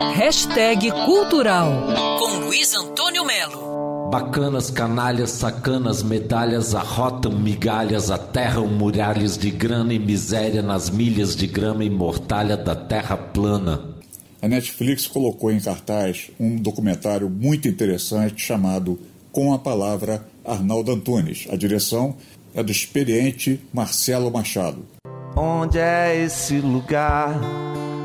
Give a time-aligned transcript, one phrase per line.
[0.00, 1.72] Hashtag Cultural
[2.20, 4.08] com Luiz Antônio Melo.
[4.10, 11.48] Bacanas, canalhas, sacanas, medalhas arrotam migalhas, aterram muralhas de grana e miséria nas milhas de
[11.48, 13.96] grama e mortalha da terra plana.
[14.40, 19.00] A Netflix colocou em cartaz um documentário muito interessante chamado
[19.32, 21.48] Com a Palavra Arnaldo Antunes.
[21.50, 22.14] A direção
[22.54, 24.97] é do experiente Marcelo Machado.
[25.40, 27.40] Onde é esse lugar?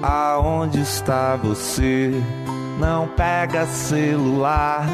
[0.04, 2.11] Aonde está você?
[2.79, 4.87] Não pega celular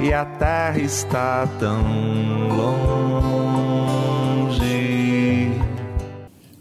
[0.00, 1.82] e a terra está tão
[2.56, 3.90] longe.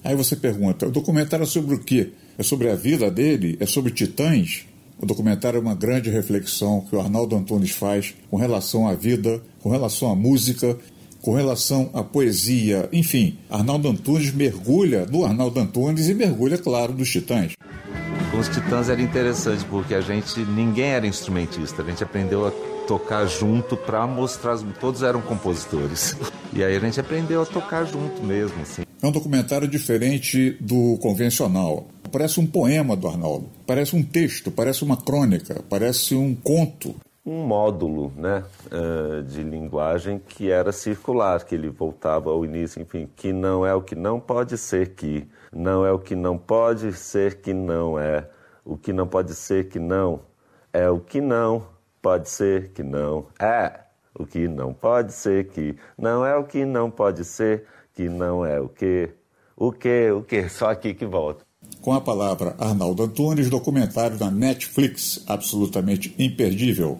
[0.03, 2.13] Aí você pergunta: o documentário é sobre o quê?
[2.35, 3.57] É sobre a vida dele?
[3.59, 4.65] É sobre titãs?
[4.97, 9.39] O documentário é uma grande reflexão que o Arnaldo Antunes faz com relação à vida,
[9.59, 10.79] com relação à música,
[11.21, 12.89] com relação à poesia.
[12.91, 17.53] Enfim, Arnaldo Antunes mergulha no Arnaldo Antunes e mergulha, claro, dos titãs.
[18.31, 22.51] Com os Titãs era interessante porque a gente ninguém era instrumentista, a gente aprendeu a
[22.87, 26.15] tocar junto para mostrar todos eram compositores.
[26.53, 28.81] E aí a gente aprendeu a tocar junto mesmo, assim.
[29.01, 31.87] É um documentário diferente do convencional.
[32.11, 36.93] Parece um poema do Arnaldo, parece um texto, parece uma crônica, parece um conto
[37.25, 43.07] um módulo né, uh, de linguagem que era circular, que ele voltava ao início, enfim,
[43.15, 46.93] que não é o que não pode ser que, não é o que não pode
[46.93, 48.27] ser que não é,
[48.65, 50.21] o que não pode ser que não,
[50.73, 51.67] é o que não
[52.01, 53.79] pode ser que não é,
[54.15, 58.43] o que não pode ser que, não é o que não pode ser que não
[58.43, 59.09] é o que,
[59.55, 61.45] o que, o que, só aqui que volta.
[61.81, 66.99] Com a palavra Arnaldo Antunes, documentário da Netflix, absolutamente imperdível.